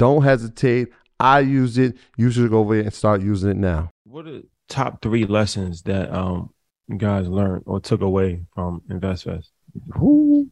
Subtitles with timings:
[0.00, 0.88] don't hesitate.
[1.20, 1.96] I use it.
[2.16, 3.90] You should go over there and start using it now.
[4.04, 6.50] What are the top three lessons that um
[6.96, 9.50] guys learned or took away from InvestFest?
[9.96, 10.48] Who,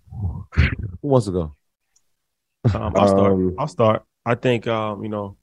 [0.52, 1.56] who wants to go?
[2.74, 3.32] Um, I'll start.
[3.32, 4.04] Um, I'll start.
[4.26, 5.38] I think um, you know,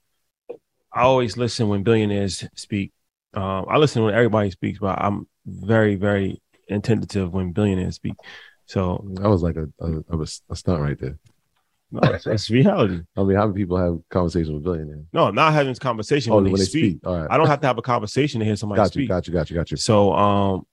[0.92, 2.92] I always listen when billionaires speak.
[3.34, 8.14] Um, I listen when everybody speaks, but I'm very, very attentive when billionaires speak.
[8.66, 11.18] So That was like a a, a, a stunt right there.
[11.90, 13.00] No, that's, that's reality.
[13.16, 15.06] I mean, how many people have conversations with billionaires?
[15.12, 16.98] No, I'm not having this conversation Oh, when, they, speak.
[17.04, 17.28] All right.
[17.30, 19.08] I don't have to have a conversation to hear somebody got you, speak.
[19.08, 19.76] got you, got you, got you.
[19.76, 20.66] So um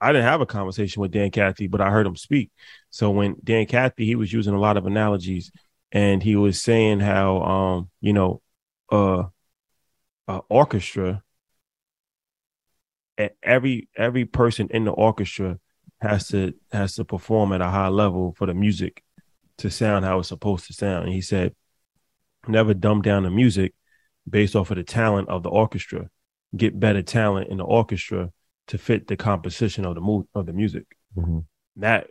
[0.00, 2.50] I didn't have a conversation with Dan Cathy, but I heard him speak.
[2.90, 5.50] So when Dan Cathy, he was using a lot of analogies
[5.90, 8.42] and he was saying how um, you know,
[8.90, 9.24] uh
[10.28, 11.22] uh orchestra
[13.42, 15.58] every every person in the orchestra
[16.00, 19.02] has to has to perform at a high level for the music
[19.58, 21.04] to sound how it's supposed to sound.
[21.04, 21.54] And he said,
[22.46, 23.74] never dumb down the music
[24.28, 26.08] based off of the talent of the orchestra.
[26.56, 28.30] Get better talent in the orchestra
[28.68, 30.84] to fit the composition of the mood of the music.
[31.16, 31.44] Mhm.
[31.76, 32.10] That's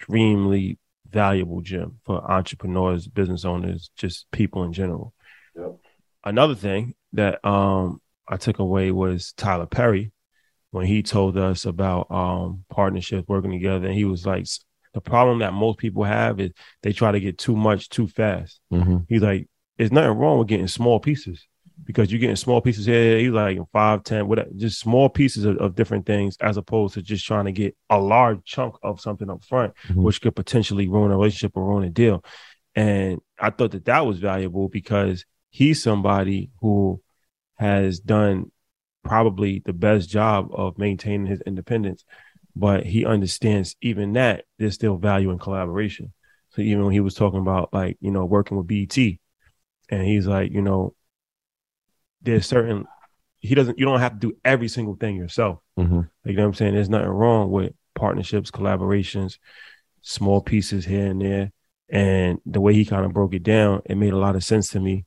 [0.00, 0.78] extremely
[1.08, 5.14] valuable, Jim, for entrepreneurs, business owners, just people in general.
[5.56, 5.76] Yep.
[6.24, 10.12] Another thing that um I took away was Tyler Perry
[10.70, 13.86] when he told us about um partnerships working together.
[13.86, 14.46] And he was like,
[14.96, 16.52] the problem that most people have is
[16.82, 18.60] they try to get too much too fast.
[18.72, 19.04] Mhm.
[19.10, 19.46] He's like,
[19.76, 21.46] there's nothing wrong with getting small pieces
[21.84, 23.18] because you're getting small pieces here.
[23.18, 27.02] He's like five, ten, whatever, just small pieces of, of different things as opposed to
[27.02, 29.96] just trying to get a large chunk of something up front, Mhm.
[30.02, 32.24] which could potentially ruin a relationship or ruin a deal.
[32.74, 37.02] And I thought that that was valuable because he's somebody who
[37.56, 38.50] has done
[39.04, 42.02] probably the best job of maintaining his independence,
[42.56, 46.12] but he understands even that there's still value in collaboration.
[46.50, 49.20] So even when he was talking about like, you know, working with BT,
[49.90, 50.94] and he's like, you know,
[52.22, 52.86] there's certain
[53.40, 55.58] he doesn't you don't have to do every single thing yourself.
[55.78, 55.98] Mhm.
[55.98, 56.74] Like, you know what I'm saying?
[56.74, 59.38] There's nothing wrong with partnerships, collaborations,
[60.00, 61.52] small pieces here and there.
[61.90, 64.70] And the way he kind of broke it down, it made a lot of sense
[64.70, 65.04] to me.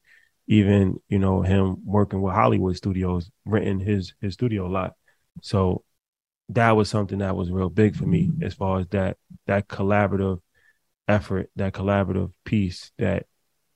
[0.48, 4.94] Even, you know, him working with Hollywood studios, renting his his studio a lot.
[5.42, 5.84] So
[6.50, 10.40] that was something that was real big for me as far as that that collaborative
[11.08, 13.26] effort, that collaborative piece that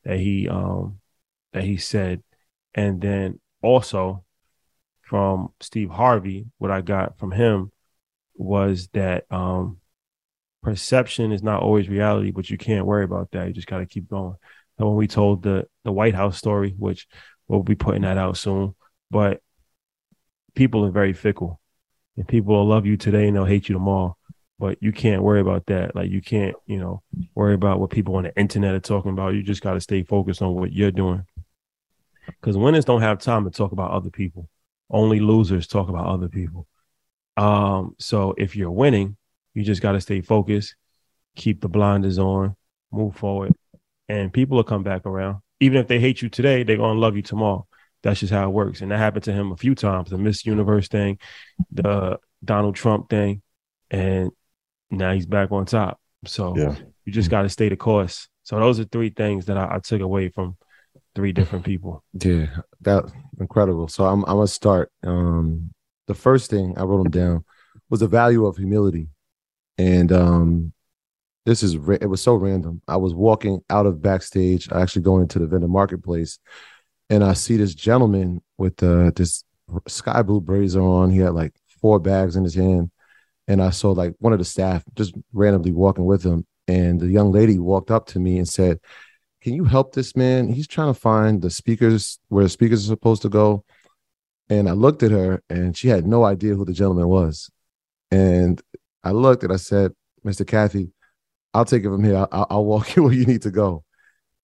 [0.04, 1.00] that he um
[1.54, 2.24] that he said.
[2.74, 4.24] And then also
[5.02, 7.72] from Steve Harvey, what I got from him
[8.36, 9.78] was that um
[10.64, 13.48] perception is not always reality, but you can't worry about that.
[13.48, 14.36] You just gotta keep going.
[14.80, 17.08] And when we told the the White House story, which
[17.48, 18.74] we'll be putting that out soon,
[19.12, 19.42] but
[20.56, 21.60] people are very fickle.
[22.18, 24.16] And people will love you today and they'll hate you tomorrow.
[24.60, 25.96] But you can't worry about that.
[25.96, 27.02] Like you can't, you know,
[27.36, 29.34] worry about what people on the internet are talking about.
[29.34, 31.26] You just got to stay focused on what you're doing.
[32.28, 34.48] Because winners don't have time to talk about other people.
[34.90, 36.68] Only losers talk about other people.
[37.36, 39.18] Um, so if you're winning,
[39.54, 40.76] you just got to stay focused,
[41.36, 42.56] keep the blinders on,
[42.92, 43.54] move forward,
[44.08, 45.38] and people will come back around.
[45.60, 47.66] Even if they hate you today, they're gonna love you tomorrow.
[48.04, 48.82] That's just how it works.
[48.82, 50.10] And that happened to him a few times.
[50.10, 51.18] The Miss Universe thing,
[51.72, 53.42] the Donald Trump thing,
[53.90, 54.32] and
[54.92, 56.00] now he's back on top.
[56.26, 56.76] So Yeah.
[57.06, 58.28] you just got to stay the course.
[58.44, 60.58] So those are three things that I, I took away from
[61.16, 62.04] three different people.
[62.14, 62.48] Yeah,
[62.82, 63.06] that
[63.40, 63.88] incredible.
[63.88, 64.92] So I'm I'm gonna start.
[65.04, 65.72] Um,
[66.08, 67.46] the first thing I wrote them down
[67.90, 69.08] was the value of humility,
[69.78, 70.74] and um,
[71.46, 72.82] this is it was so random.
[72.88, 76.40] I was walking out of backstage, actually going into the vendor marketplace,
[77.10, 79.44] and I see this gentleman with uh, this
[79.88, 81.12] sky blue blazer on.
[81.12, 82.92] He had like four bags in his hand,
[83.48, 87.08] and I saw like one of the staff just randomly walking with him, and the
[87.08, 88.80] young lady walked up to me and said
[89.44, 90.48] can you help this man?
[90.48, 93.66] He's trying to find the speakers where the speakers are supposed to go.
[94.50, 97.52] And I looked at her and she had no idea who the gentleman was.
[98.10, 98.62] And
[99.04, 99.92] I looked and I said,
[100.26, 100.48] Mr.
[100.48, 100.94] Cathy,
[101.54, 102.26] I'll take it from here.
[102.32, 103.84] I'll, I'll walk you where you need to go.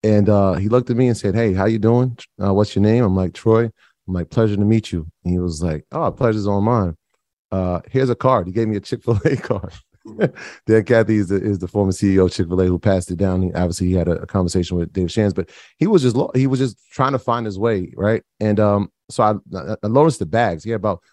[0.03, 2.17] And uh, he looked at me and said, Hey, how you doing?
[2.41, 3.03] Uh, what's your name?
[3.03, 3.65] I'm like, Troy.
[3.65, 5.07] I'm like, pleasure to meet you.
[5.23, 6.95] And he was like, Oh, pleasure's on mine.
[7.51, 8.47] Uh, here's a card.
[8.47, 9.73] He gave me a Chick-fil-A card.
[10.65, 13.17] Dan Cathy is the, is the former CEO of Chick Fil A who passed it
[13.17, 13.41] down.
[13.41, 16.47] He, obviously, he had a, a conversation with Dave Shands, but he was just he
[16.47, 18.23] was just trying to find his way, right?
[18.39, 20.63] And um, so I, I I noticed the bags.
[20.63, 21.03] He had about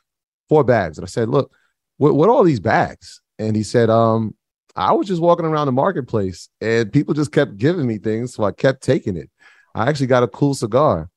[0.49, 1.53] four bags, and I said, "Look,
[1.99, 4.35] what what are all these bags?" And he said, "Um,
[4.77, 8.45] I was just walking around the marketplace, and people just kept giving me things, so
[8.45, 9.31] I kept taking it.
[9.75, 11.09] I actually got a cool cigar,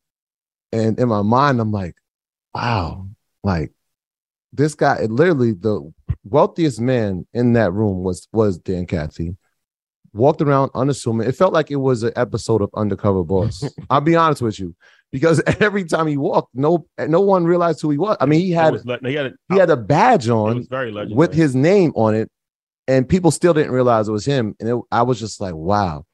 [0.71, 1.95] and in my mind, I'm like,
[2.53, 3.07] wow,
[3.43, 3.71] like."
[4.51, 9.37] This guy, it literally the wealthiest man in that room was was Dan Cathy.
[10.11, 11.27] Walked around unassuming.
[11.27, 13.63] It felt like it was an episode of Undercover Boss.
[13.91, 14.75] I'll be honest with you,
[15.11, 18.17] because every time he walked, no no one realized who he was.
[18.19, 21.15] I mean, he had was he had a, he had a badge on very legendary.
[21.15, 22.31] with his name on it,
[22.89, 24.55] and people still didn't realize it was him.
[24.59, 26.05] And it, I was just like, wow.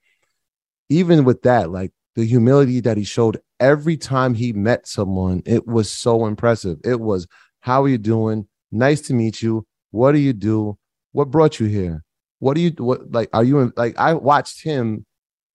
[0.90, 5.66] Even with that, like the humility that he showed every time he met someone, it
[5.66, 6.80] was so impressive.
[6.84, 7.28] It was,
[7.62, 8.50] how are you doing?
[8.74, 9.66] Nice to meet you.
[9.92, 10.78] What do you do?
[11.14, 12.04] What brought you here?
[12.40, 13.30] What do you what like?
[13.32, 13.98] Are you in, like?
[13.98, 15.06] I watched him.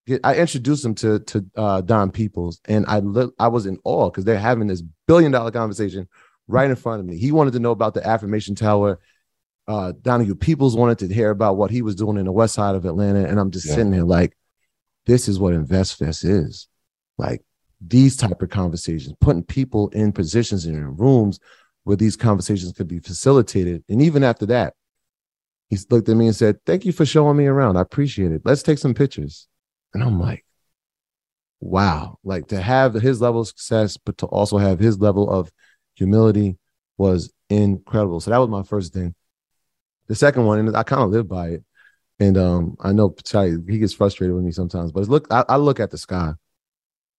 [0.07, 3.79] Get, I introduced him to to uh, Don Peebles, and I li- I was in
[3.85, 6.09] awe because they're having this billion dollar conversation
[6.49, 7.19] right in front of me.
[7.19, 8.99] He wanted to know about the affirmation tower
[9.71, 12.75] uh Donahue Peebles wanted to hear about what he was doing in the west side
[12.75, 13.25] of Atlanta.
[13.25, 13.75] And I'm just Yeah.
[13.77, 14.37] sitting there like,
[15.07, 16.69] this is what InvestFest is.
[17.19, 17.43] Like
[17.81, 21.39] these type of conversations, putting people in positions and in rooms
[21.85, 23.85] where these conversations could be facilitated.
[23.89, 24.75] And even after that,
[25.69, 27.77] he looked at me and said, Thank you for showing me around.
[27.77, 28.43] I appreciate it.
[28.45, 29.47] Let's take some pictures.
[29.95, 30.45] And I'm like,
[31.61, 32.19] wow.
[32.25, 35.51] Like to have his level of success, but to also have his level of
[35.95, 36.59] humility
[36.99, 38.21] was incredible.
[38.21, 39.15] So that was my first thing.
[40.11, 41.65] The second one, and I kind of live by it.
[42.19, 45.45] And um, I know Chai, he gets frustrated with me sometimes, but it's look, I,
[45.49, 46.33] I look at the sky.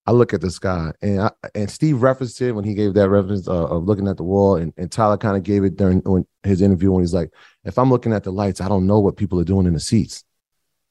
[0.05, 3.07] I look at the sky, and I, and Steve referenced it when he gave that
[3.07, 5.99] reference uh, of looking at the wall, and, and Tyler kind of gave it during
[5.99, 7.31] when, his interview when he's like,
[7.63, 9.79] "If I'm looking at the lights, I don't know what people are doing in the
[9.79, 10.25] seats,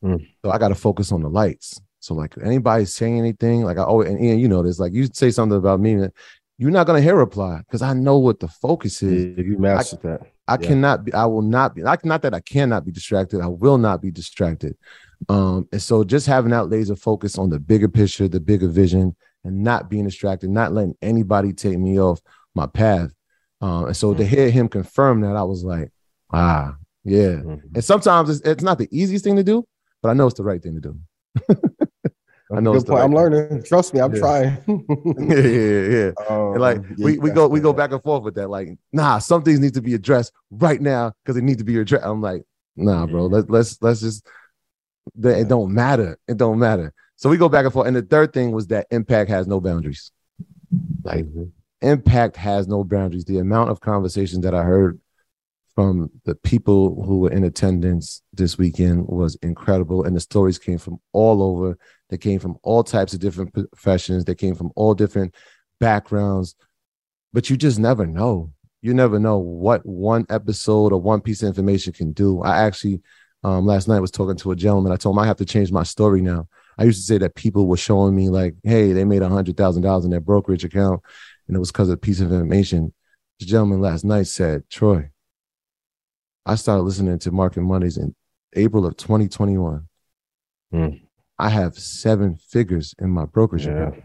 [0.03, 0.27] Mm.
[0.43, 3.83] so I got to focus on the lights." So like anybody saying anything, like I
[3.83, 6.09] always and Ian, you know this, like you say something about me,
[6.57, 9.37] you're not gonna hear a reply because I know what the focus is.
[9.37, 10.23] Yeah, you mastered that.
[10.51, 10.69] I Yeah.
[10.69, 13.41] cannot be, I will not be, like, not that I cannot be distracted.
[13.41, 14.77] I will not be distracted.
[15.29, 19.15] Um, and so just having that laser focus on the bigger picture, the bigger vision,
[19.45, 22.21] and not being distracted, not letting anybody take me off
[22.55, 23.13] my path.
[23.61, 25.93] Um, and so to hear him confirm that, I was like,
[26.33, 26.75] ah,
[27.05, 27.37] yeah.
[27.37, 27.75] Mhm.
[27.75, 29.65] And sometimes it's, it's not the easiest thing to do,
[30.03, 30.99] but I know it's the right thing to do.
[32.53, 33.03] I know Good point.
[33.05, 33.63] I'm learning.
[33.65, 34.21] Trust me, I'm Yeah.
[34.21, 34.59] trying.
[35.19, 36.11] yeah, yeah, yeah.
[36.29, 38.49] Um, And like yeah, we, we go we go back and forth with that.
[38.49, 41.79] Like, nah, some things need to be addressed right now because they need to be
[41.79, 42.05] addressed.
[42.05, 42.43] I'm like,
[42.77, 43.27] nah, bro.
[43.27, 44.27] Let's let's let's just
[45.23, 46.19] it don't matter.
[46.27, 46.93] It don't matter.
[47.17, 47.87] So we go back and forth.
[47.87, 50.11] And the third thing was that impact has no boundaries.
[51.05, 51.51] Like Mhm.
[51.83, 53.25] impact has no boundaries.
[53.27, 54.99] The amount of conversations that I heard
[55.77, 60.05] from the people who were in attendance this weekend was incredible.
[60.05, 61.79] And the stories came from all over.
[62.11, 64.25] They came from all types of different professions.
[64.25, 65.35] They came from all different
[65.79, 66.57] backgrounds.
[67.33, 68.53] But you just never know.
[68.83, 72.43] You never know what one episode or one piece of information can do.
[72.43, 73.03] I actually
[73.43, 74.93] um, last night was talking to a gentleman.
[74.93, 76.49] I told him I have to change my story now.
[76.79, 79.57] I used to say that people were showing me like, hey, they made a hundred
[79.57, 81.01] thousand dollars in their brokerage account,
[81.47, 82.93] and it was because of a piece of information.
[83.39, 85.11] This gentleman last night said, Troy,
[86.45, 88.15] I started listening to Market Mondays in
[88.55, 89.87] April of 2021.
[90.71, 90.89] Hmm.
[91.41, 93.73] I have seven figures in my brokerage Yeah.
[93.89, 94.03] account.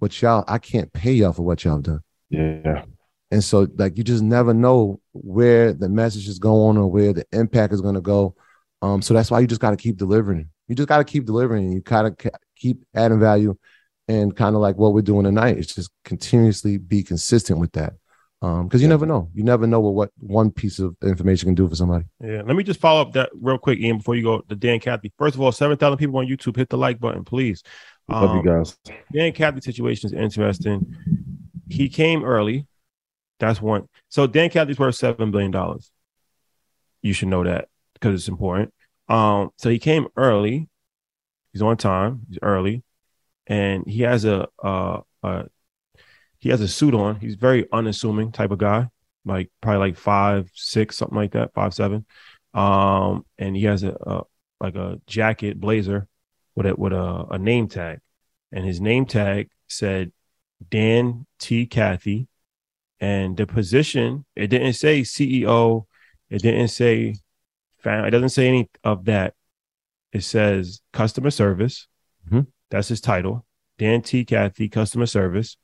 [0.00, 2.00] But y'all, I can't pay y'all for what y'all done.
[2.30, 2.84] Yeah.
[3.30, 7.24] And so, like, you just never know where the message is going or where the
[7.32, 8.34] impact is going to go.
[8.80, 10.48] Um, so that's why you just got to keep delivering.
[10.68, 11.72] You just got to keep delivering.
[11.72, 13.56] You got to keep adding value.
[14.10, 15.58] and kind of like what we're doing tonight.
[15.58, 17.92] It's just continuously be consistent with that.
[18.40, 19.30] Um, because you never know.
[19.34, 22.04] You never know what, what one piece of information can do for somebody.
[22.22, 24.78] Yeah, let me just follow up that real quick, Ian, before you go to Dan
[24.78, 25.12] Cathy.
[25.18, 27.62] First of all, 7,000 people on YouTube, hit the like button, please.
[28.08, 28.78] Love you Um, guys.
[29.12, 30.94] Dan Cathy situation is interesting.
[31.68, 32.66] He came early.
[33.40, 33.88] That's one.
[34.08, 35.52] So Dan Cathy's worth $7 billion.
[37.02, 38.72] You should know that because it's important.
[39.08, 40.68] Um, so he came early.
[41.52, 42.20] He's on time.
[42.28, 42.84] He's early.
[43.46, 45.44] And he has a, uh, uh,
[46.38, 47.16] he has a suit on.
[47.16, 48.88] He's very unassuming type of guy,
[49.24, 52.06] like probably like five, six, something like that, five, seven.
[52.54, 54.22] Um, and he has a, a
[54.60, 56.08] like a jacket blazer
[56.56, 58.00] with a with a, a name tag,
[58.52, 60.12] and his name tag said
[60.70, 61.66] Dan T.
[61.66, 62.28] Cathy,
[63.00, 65.84] and the position it didn't say CEO,
[66.30, 67.16] it didn't say,
[67.78, 69.34] fan, it doesn't say any of that.
[70.12, 71.86] It says customer service.
[72.30, 72.46] Mhm.
[72.70, 73.46] That's his title,
[73.78, 74.24] Dan T.
[74.24, 75.56] Cathy, customer service,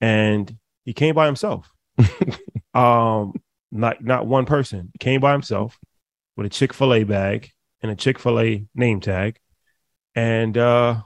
[0.00, 1.70] and he came by himself.
[2.74, 3.32] um,
[3.70, 5.78] not not one person He came by himself
[6.36, 7.50] with a Chick Fil A bag
[7.82, 9.38] and a Chick Fil A name tag,
[10.14, 11.00] and uh,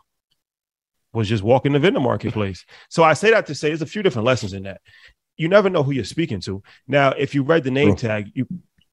[1.13, 2.65] was just walking the vendor marketplace.
[2.89, 4.81] So I say that to say there's a few different lessons in that.
[5.37, 6.63] You never know who you're speaking to.
[6.87, 8.09] Now, if you read the name True.
[8.09, 8.47] tag, you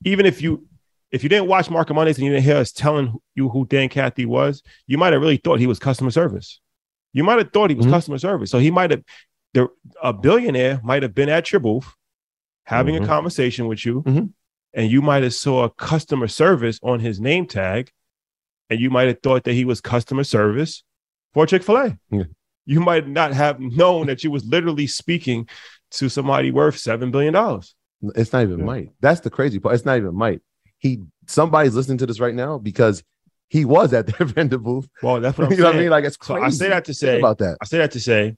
[0.06, 0.65] even if you
[1.12, 3.89] if you didn't watch Market Mondays and you didn't hear us telling you who Dan
[3.89, 6.60] Cathy was, you might have really thought he was customer service.
[7.13, 7.91] You might have thought he was Mhm.
[7.91, 8.51] customer service.
[8.51, 9.01] So he might have
[9.53, 9.68] the
[10.01, 11.94] a billionaire might have been at your booth
[12.65, 13.06] having a Mhm.
[13.08, 14.32] conversation with you, Mhm.
[14.74, 17.91] and you might have saw customer service on his name tag,
[18.70, 20.84] and you might have thought that he was customer service
[21.34, 22.00] for Chick Fil A.
[22.12, 22.24] Yeah.
[22.65, 25.48] You might not have known that you was literally speaking
[25.91, 27.74] to somebody worth seven billion dollars.
[28.15, 28.65] It's not even Yeah.
[28.65, 28.89] might.
[29.01, 29.74] That's the crazy part.
[29.74, 30.41] It's not even might.
[30.77, 33.03] He somebody's listening to this right now because
[33.50, 34.88] he was at their vendor booth.
[35.01, 35.89] Well, that's what I'm you know what I mean?
[35.89, 36.46] Like it's so crazy.
[36.46, 37.58] I say that to Think say about that.
[37.60, 38.36] I say that to say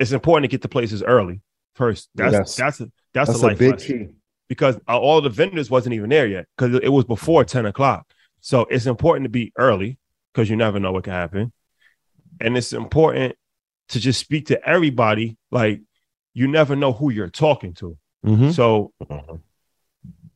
[0.00, 1.40] it's important to get to places early
[1.74, 2.08] first.
[2.14, 2.56] That's Yes.
[2.56, 3.98] that's a, that's, That's a a life big lesson.
[4.08, 4.14] key.
[4.48, 8.06] because uh, all the vendors wasn't even there yet because it was before 10 o'clock.
[8.40, 9.98] So it's important to be early
[10.32, 11.52] because you never know what can happen.
[12.40, 13.36] And it's important
[13.90, 15.36] to just speak to everybody.
[15.50, 15.80] Like
[16.34, 17.96] you never know who you're talking to.
[18.26, 18.52] Mhm.
[18.52, 19.40] So Mhm.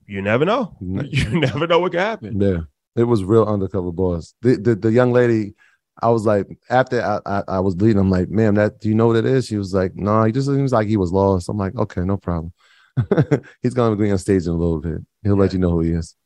[0.06, 0.76] you never know.
[0.80, 1.08] Mhm.
[1.32, 2.40] You never know what can happen.
[2.40, 2.60] Yeah,
[2.96, 4.34] it was real undercover boss.
[4.42, 5.54] The the, the young lady,
[6.00, 8.94] I was like, after I, I, I was leaving, I'm like, ma'am, that do you
[8.94, 9.46] know what it is?
[9.46, 11.48] She was like, no, he just seems like he was lost.
[11.48, 12.52] I'm like, okay, no problem.
[13.62, 15.00] He's gonna be on stage in a little bit.
[15.22, 16.16] He'll let you know who he is.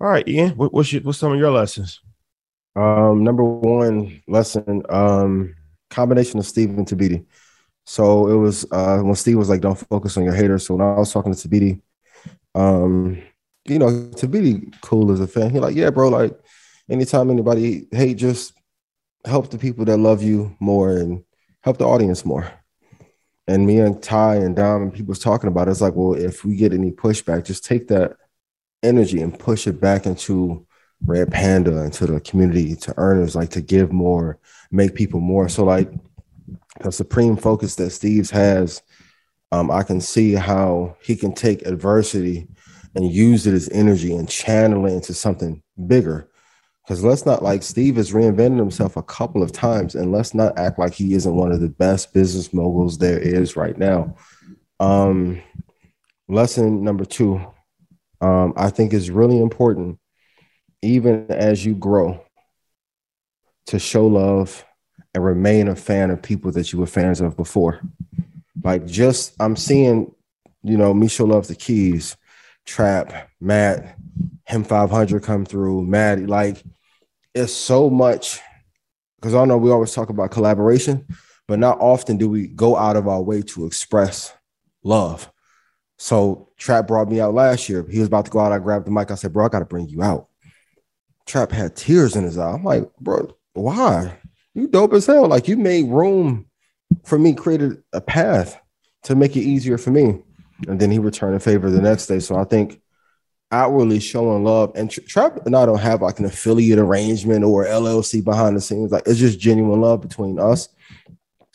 [0.00, 2.00] All right, Ian, what, what's your, what's some of your lessons?
[2.74, 5.54] Um, number one lesson, um,
[5.90, 7.26] combination of Steve and Tabiti.
[7.84, 10.86] So it was uh when Steve was like, "Don't focus on your haters." So when
[10.86, 11.80] I was talking to Tabiti,
[12.54, 13.20] um,
[13.66, 15.50] you know, Tabiti cool as a fan.
[15.50, 16.08] He like, "Yeah, bro.
[16.08, 16.38] Like,
[16.88, 18.52] anytime anybody hate, just
[19.24, 21.24] help the people that love you more and
[21.62, 22.50] help the audience more."
[23.46, 25.72] And me and Ty and Dom and people was talking about it.
[25.72, 28.16] It's like, well, if we get any pushback, just take that
[28.82, 30.66] energy and push it back into
[31.04, 34.38] Red Panda into the community to earners, like to give more,
[34.70, 35.48] make people more.
[35.48, 35.90] So like
[36.80, 38.82] the supreme focus that Steve's has,
[39.52, 42.46] um, I can see how he can take adversity
[42.94, 46.29] and use it as energy and channel it into something bigger.
[46.90, 50.58] Because let's not like Steve has reinvented himself a couple of times, and let's not
[50.58, 54.16] act like he isn't one of the best business moguls there is right now.
[54.80, 55.40] Um,
[56.26, 57.46] lesson number two,
[58.20, 60.00] um, I think is really important
[60.82, 62.24] even as you grow,
[63.66, 64.64] to show love
[65.14, 67.80] and remain a fan of people that you were fans of before.
[68.64, 70.12] Like just I'm seeing,
[70.64, 72.16] you know, me show love the keys,
[72.66, 73.96] trap, Matt,
[74.44, 76.64] him 500 come through, Matt, like
[77.34, 78.40] it's so much
[79.16, 81.06] because I know we always talk about collaboration,
[81.46, 84.32] but not often do we go out of our way to express
[84.82, 85.30] love.
[85.98, 87.86] So Trap brought me out last year.
[87.90, 88.52] He was about to go out.
[88.52, 89.10] I grabbed the mic.
[89.10, 90.28] I said, bro, I got to bring you out.
[91.26, 92.52] Trap had tears in his eye.
[92.52, 94.18] I'm like, bro, why?
[94.54, 95.28] You dope as hell.
[95.28, 96.46] Like you made room
[97.04, 98.58] for me, created a path
[99.04, 100.20] to make it easier for me.
[100.66, 102.18] And then he returned a favor the next day.
[102.18, 102.79] So I think
[103.52, 107.64] outwardly showing love and Tra- Trap and I don't have like an affiliate arrangement or
[107.64, 108.92] LLC behind the scenes.
[108.92, 110.68] Like it's just genuine love between us.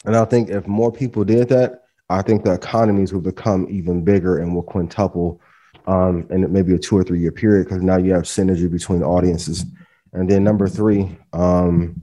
[0.05, 4.03] And I think if more people did that, I think the economies will become even
[4.03, 5.41] bigger and will quintuple
[5.87, 9.03] um, in maybe a two or three year period because now you have synergy between
[9.03, 9.65] audiences.
[10.13, 12.01] And then number three, um,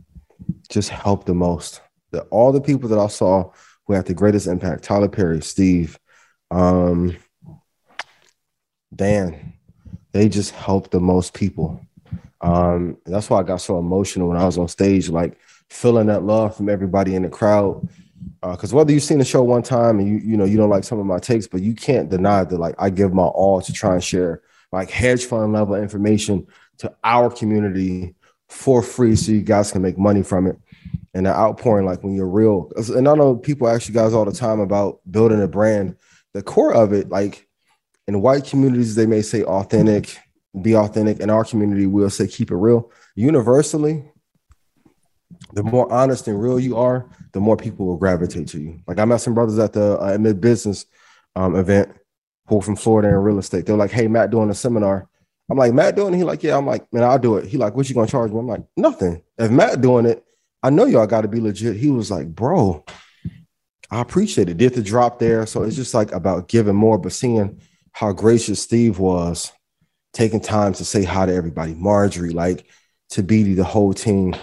[0.69, 1.81] just help the most.
[2.11, 3.53] The, all the people that I saw
[3.87, 5.99] who had the greatest impact Tyler Perry, Steve,
[6.51, 7.17] um,
[8.95, 9.55] Dan,
[10.12, 11.85] they just help the most people.
[12.40, 15.38] Um, that's why I got so emotional when I was on stage, like
[15.71, 17.88] feeling that love from everybody in the crowd.
[18.40, 20.71] Because uh, whether you've seen the show one time and you you know you don't
[20.71, 23.61] like some of my takes, but you can't deny that like I give my all
[23.61, 26.47] to try and share like hedge fund level information
[26.78, 28.14] to our community
[28.49, 30.57] for free, so you guys can make money from it.
[31.14, 34.25] And the outpouring, like when you're real, and I know people ask you guys all
[34.25, 35.97] the time about building a brand.
[36.33, 37.47] The core of it, like
[38.09, 40.18] in white communities, they may say authentic,
[40.61, 41.21] be authentic.
[41.21, 42.90] In our community, we'll say keep it real.
[43.14, 44.11] Universally,
[45.52, 48.80] the more honest and real you are, the more people will gravitate to you.
[48.87, 50.87] Like I met some brothers at the uh, mid business
[51.37, 51.90] um, event
[52.47, 53.66] who from Florida in real estate.
[53.66, 55.09] They're like, "Hey, Matt, doing a seminar."
[55.50, 57.56] I'm like, "Matt doing it?" He like, "Yeah." I'm like, "Man, I'll do it." He
[57.56, 60.25] like, "What you gonna charge me?" I'm like, "Nothing." If Matt doing it,
[60.62, 61.76] I know y'all got to be legit.
[61.76, 62.85] He was like, "Bro,
[63.90, 67.12] I appreciate it." Did the drop there, so it's just like about giving more, but
[67.12, 67.61] seeing
[67.93, 69.53] how gracious Steve was,
[70.13, 72.67] taking time to say hi to everybody, Marjorie, like
[73.11, 74.35] to Beatty, the whole team.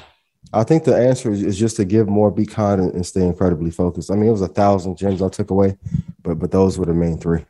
[0.54, 3.72] I think the answer is, just to give more, be kind, and, and, stay incredibly
[3.72, 4.10] focused.
[4.10, 5.78] I mean, it was a thousand gems I took away,
[6.24, 7.46] but but those were the main three.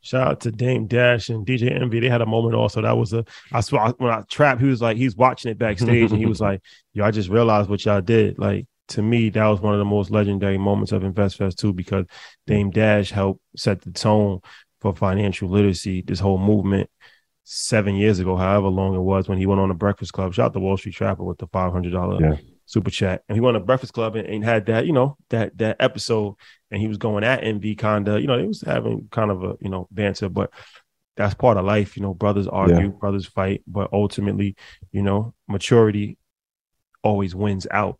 [0.00, 2.00] Shout out to Dame Dash and DJ Envy.
[2.00, 2.80] They had a moment also.
[2.80, 4.60] That was a I saw when I trap.
[4.60, 6.62] He was like he's watching it backstage and he was like,
[6.92, 9.84] "Yo, I just realized what y'all did." Like to me, that was one of the
[9.84, 12.06] most legendary moments of InvestFest too, because
[12.46, 14.40] Dame Dash helped set the tone
[14.92, 16.02] for financial literacy.
[16.02, 16.88] This whole movement
[17.44, 20.34] seven years ago, however long it was, when he went on the Breakfast Club.
[20.34, 22.36] Shout out to Wall Street Trapper with the five hundred dollar yeah.
[22.66, 25.16] super chat, and he went on the Breakfast Club and, and, had that, you know,
[25.30, 26.34] that that episode,
[26.70, 29.56] and he was going at Envy, kinda, you know, they was having kind of a
[29.60, 30.50] you know banter, but
[31.16, 32.14] that's part of life, you know.
[32.14, 32.88] Brothers argue, yeah.
[32.88, 34.54] brothers fight, but ultimately,
[34.92, 36.18] you know, maturity
[37.02, 37.98] always wins out.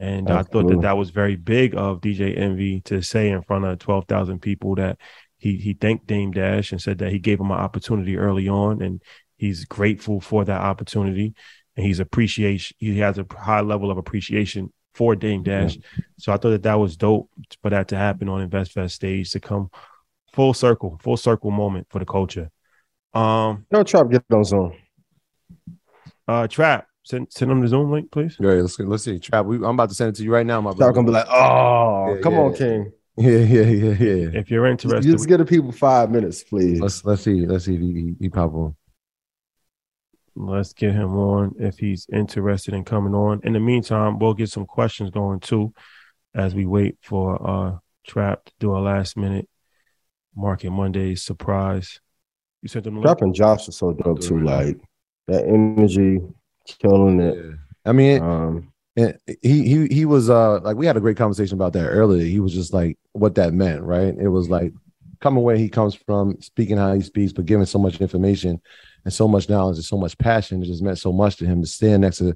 [0.00, 0.38] And Absolutely.
[0.38, 3.78] I thought that that was very big of DJ Envy to say in front of
[3.80, 4.98] twelve thousand people that
[5.38, 8.82] he he thanked Dame Dash and said that he gave him an opportunity early on,
[8.82, 9.00] and
[9.36, 11.34] he's grateful for that opportunity,
[11.76, 12.76] and he's appreciation.
[12.78, 15.76] He has a high level of appreciation for Dame Dash.
[15.76, 16.04] Yeah.
[16.18, 17.30] So I thought that that was dope
[17.62, 19.70] for that to happen on InvestFest stage to come
[20.32, 22.50] full circle, full circle moment for the culture.
[23.14, 25.76] Um, no trap, get those on Zoom.
[26.26, 28.36] Uh, trap, send send them the Zoom link, please.
[28.40, 29.18] Yeah, let's let's see.
[29.18, 30.92] Trap, we, I'm about to send it to you right now, my brother.
[30.92, 32.40] gonna be like, oh, yeah, come yeah.
[32.40, 32.92] on, King.
[33.18, 34.30] Yeah, yeah, yeah, yeah.
[34.32, 36.80] If you're interested, just give the people five minutes, please.
[36.80, 38.76] Let's let's see, let's see if he, he pop on.
[40.36, 43.40] Let's get him on if he's interested in coming on.
[43.42, 45.72] In the meantime, we'll get some questions going too,
[46.34, 49.48] as we wait for uh Trap to do a last minute
[50.34, 52.00] Market Monday surprise.
[52.62, 53.02] You sent them.
[53.02, 54.40] Trap and Josh are so dope too.
[54.40, 54.78] Like
[55.26, 56.20] that energy,
[56.80, 57.36] killing it.
[57.36, 57.52] Yeah.
[57.84, 61.54] I mean, um, and he he he was uh like we had a great conversation
[61.54, 62.24] about that earlier.
[62.24, 64.14] He was just like what that meant, right?
[64.18, 64.72] It was like
[65.20, 68.60] coming where he comes from, speaking how he speaks, but giving so much information
[69.04, 70.62] and so much knowledge and so much passion.
[70.62, 72.34] It just meant so much to him to stand next to,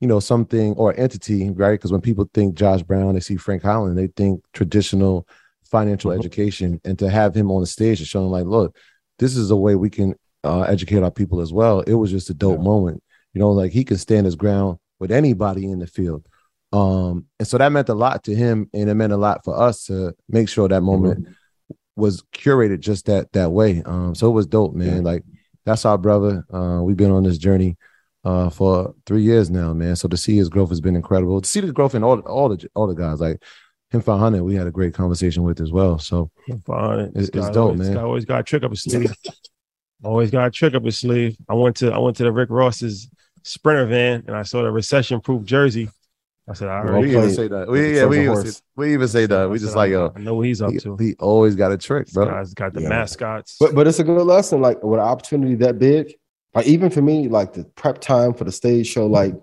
[0.00, 1.72] you know, something or entity, right?
[1.72, 5.28] Because when people think Josh Brown, they see Frank Holland, they think traditional
[5.64, 6.20] financial mm-hmm.
[6.20, 8.74] education, and to have him on the stage and showing like, look,
[9.18, 11.80] this is a way we can uh, educate our people as well.
[11.80, 12.64] It was just a dope yeah.
[12.64, 13.02] moment,
[13.34, 16.26] you know, like he can stand his ground with anybody in the field.
[16.72, 19.58] Um, and so that meant a lot to him, and it meant a lot for
[19.58, 21.74] us to make sure that moment mm-hmm.
[21.96, 23.82] was curated just that that way.
[23.84, 24.96] Um, so it was dope, man.
[24.96, 25.02] Yeah.
[25.02, 25.24] Like
[25.64, 26.44] that's our brother.
[26.52, 27.76] Uh, we've been on this journey
[28.24, 29.96] uh, for three years now, man.
[29.96, 31.40] So to see his growth has been incredible.
[31.40, 33.42] To see the growth in all all the all the guys, like
[33.90, 35.98] him, Fahana, we had a great conversation with as well.
[35.98, 36.30] So
[37.14, 37.96] it's, it's dope, always, man.
[37.98, 39.14] always got a trick up his sleeve.
[40.04, 41.36] always got a trick up his sleeve.
[41.48, 43.08] I went to I went to the Rick Ross's
[43.42, 45.90] Sprinter van and I saw the recession proof jersey.
[46.48, 47.68] I said, I already we even say that.
[47.68, 49.50] We, yeah, we even, say, we even say that.
[49.50, 50.96] We just like, yo, uh, I know what he's up he, to.
[50.96, 52.38] He always got a trick, bro.
[52.38, 52.88] He's got the yeah.
[52.88, 53.56] mascots.
[53.60, 54.62] But but it's a good lesson.
[54.62, 56.14] Like with an opportunity that big,
[56.54, 59.34] like even for me, like the prep time for the stage show, like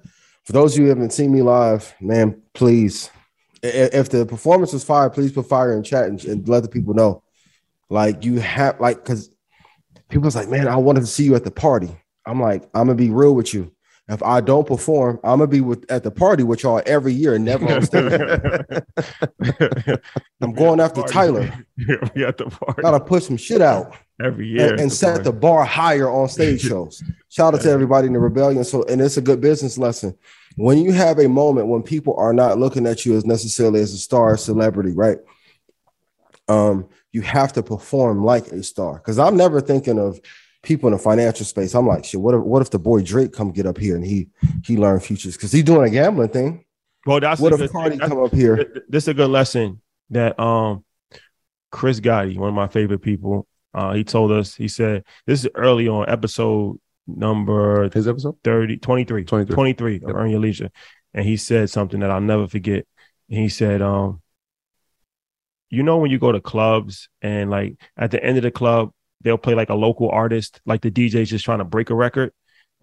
[0.45, 3.12] for those of you who haven't seen me live, man, please,
[3.62, 6.95] if the performance was fire, please put fire in chat and, and let the people
[6.95, 7.23] know.
[7.89, 9.29] Like you have, like, because
[10.10, 11.95] people's like, man, I wanted to see you at the party.
[12.25, 13.71] I'm like, I'm gonna be real with you.
[14.08, 17.34] If I don't perform, I'm gonna be with at the party with y'all every year
[17.34, 18.12] and never on stage.
[20.41, 21.52] I'm going after Tyler.
[22.15, 22.82] Yeah, at the party.
[22.84, 25.24] Gotta put some shit out every year and, and the set party.
[25.24, 27.04] the bar higher on stage shows.
[27.30, 28.63] Shout out to everybody in the rebellion.
[28.63, 30.18] So, and it's a good business lesson.
[30.56, 33.94] When you have a moment when people are not looking at you as necessarily as
[33.94, 35.18] a star, celebrity, right?
[36.48, 38.94] Um, you have to perform like a star.
[38.94, 40.20] Because I'm never thinking of
[40.65, 41.73] people in the financial space.
[41.73, 42.19] I'm like, shit.
[42.19, 44.28] What if what if the boy Drake come get up here and he
[44.63, 46.65] he learn futures because he's doing a gambling thing.
[47.06, 48.84] Well, that's what if good, Cardi come up here.
[48.89, 50.84] This is a good lesson that um
[51.71, 54.56] Chris Gotti, one of my favorite people, uh, he told us.
[54.56, 60.04] He said this is early on episode number his episode 30 23 23, 23 yep.
[60.04, 60.71] of Earn Your Leisure.
[61.13, 62.88] and he said something that I'll never forget.
[63.28, 64.21] He said, um,
[65.69, 68.91] you know when you go to clubs and like at the end of the club
[69.21, 72.32] they'll play like a local artist, like the DJ's just trying to break a record,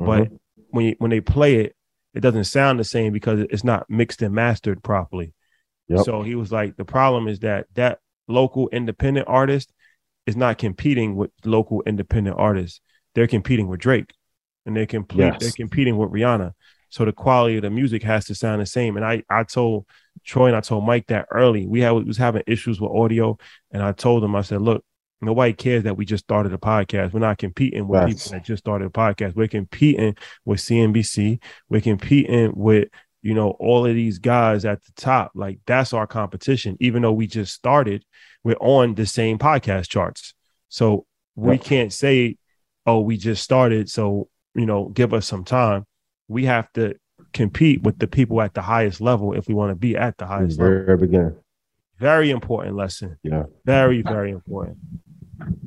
[0.01, 0.07] mm-hmm.
[0.07, 0.29] but
[0.71, 1.77] when you, when they play it,
[2.14, 5.33] it doesn't sound the same because it's not mixed and mastered properly.
[5.88, 6.05] Yep.
[6.05, 9.73] So he was like, the problem is that that local independent artist
[10.27, 12.81] is not competing with local independent artists.
[13.14, 14.12] They're competing with Drake,
[14.64, 15.25] and they're complete.
[15.25, 15.40] Yes.
[15.40, 16.53] They're competing with Rihanna.
[16.88, 18.97] So the quality of the music has to sound the same.
[18.97, 19.87] And I I told
[20.25, 21.66] Troy and I told Mike that early.
[21.66, 23.38] We had was having issues with audio,
[23.71, 24.85] and I told them I said, look,
[25.23, 27.13] nobody cares that we just started a podcast.
[27.13, 28.25] We're not competing with yes.
[28.25, 29.35] people that just started a podcast.
[29.35, 31.41] We're competing with CNBC.
[31.69, 32.89] We're competing with
[33.23, 35.33] you know all of these guys at the top.
[35.35, 36.77] Like that's our competition.
[36.81, 38.05] Even though we just started,
[38.45, 40.35] we're on the same podcast charts.
[40.69, 41.07] So
[41.37, 41.65] we yep.
[41.65, 42.37] can't say,
[42.87, 43.89] oh, we just started.
[43.89, 45.87] So you know, give us some time.
[46.29, 46.97] We have to
[47.33, 50.27] compete with the people at the highest level if we want to be at the
[50.27, 51.07] highest very, level.
[51.07, 51.33] Very.
[51.99, 53.17] Very important lesson.
[53.23, 53.45] Yeah.
[53.65, 54.79] Very, very important.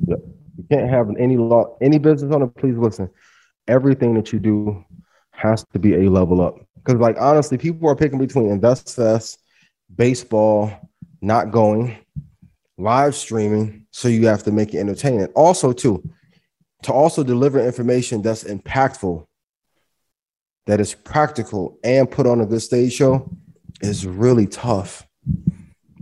[0.06, 0.16] Yeah.
[0.56, 3.10] You can't have any law, any business owner, please listen.
[3.68, 4.84] Everything that you do
[5.32, 6.56] has to be a level up.
[6.76, 9.38] Because, like, honestly, people are picking between InvestFest,
[9.94, 10.72] baseball,
[11.20, 11.96] not going,
[12.78, 13.86] live streaming.
[13.90, 15.26] So you have to make it entertaining.
[15.34, 16.02] Also, too,
[16.82, 19.26] to also deliver information that's impactful,
[20.66, 23.30] that is practical, and put on a good stage show
[23.80, 25.06] is really tough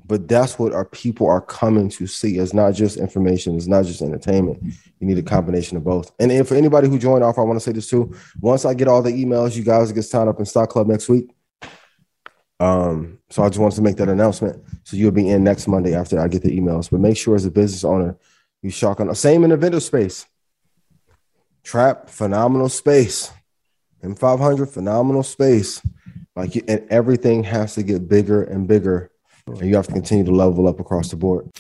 [0.07, 2.39] but that's what our people are coming to see.
[2.39, 4.63] It's not just information, it's not just entertainment.
[4.63, 6.13] You need a combination of both.
[6.19, 8.15] And, for anybody who joined off, I want to say this too.
[8.41, 11.09] Once I get all the emails, you guys get signed up in Stock Club next
[11.09, 11.31] week.
[12.61, 14.63] Um, so I just wanted to make that announcement.
[14.85, 16.91] So you'll be in next Monday after I get the emails.
[16.91, 18.17] But make sure as a business owner,
[18.63, 20.27] you shock on the same in the vendor space.
[21.63, 23.31] Trap, phenomenal space.
[24.03, 25.83] M500, phenomenal space.
[26.37, 29.11] Like and everything has to get bigger and bigger
[29.63, 31.51] you have to continue to level up across the board.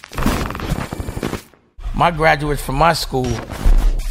[1.94, 3.30] My graduates from my school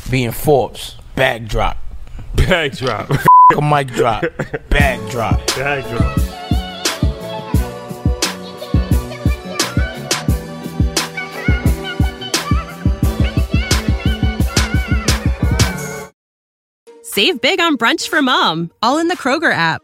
[0.10, 1.78] being Forbes, bag drop.
[2.36, 3.10] Bag drop.
[3.58, 4.24] a mic drop.
[4.70, 5.46] Bag drop.
[5.56, 6.20] Bag drop.
[17.04, 19.84] Save big on brunch for mom, all in the Kroger app.